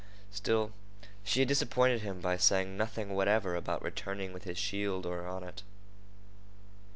[0.31, 0.71] Still,
[1.23, 5.43] she had disappointed him by saying nothing whatever about returning with his shield or on
[5.43, 5.61] it.